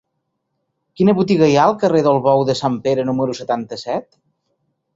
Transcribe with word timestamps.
Quina 1.01 1.13
botiga 1.19 1.49
hi 1.51 1.59
ha 1.59 1.67
al 1.67 1.75
carrer 1.85 2.01
del 2.09 2.19
Bou 2.29 2.43
de 2.49 2.57
Sant 2.63 2.81
Pere 2.89 3.07
número 3.13 3.39
setanta-set? 3.43 4.13